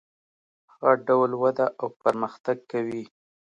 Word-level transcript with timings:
هغه 0.71 0.91
ډول 1.07 1.31
وده 1.43 1.65
او 1.79 1.87
پرمختګ 2.03 2.57
کوي. 2.71 3.03